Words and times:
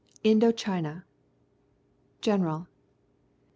INDO 0.23 0.51
CHINA^<' 0.51 1.03
ct 1.03 2.21
General. 2.21 2.65